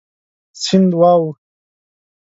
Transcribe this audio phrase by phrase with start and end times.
[0.61, 1.43] سیند واوښت.